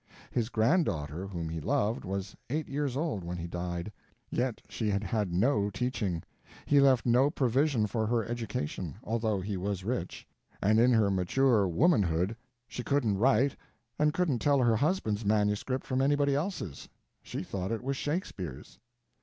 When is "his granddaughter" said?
0.31-1.27